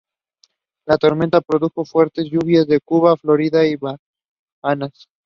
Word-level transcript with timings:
La 0.91 0.95
tormenta 0.97 1.41
produjo 1.41 1.85
fuertes 1.85 2.25
lluvias 2.31 2.67
en 2.69 2.79
Cuba, 2.83 3.15
Florida 3.17 3.63
y 3.67 3.73
las 3.79 3.97
Bahamas. 4.61 5.07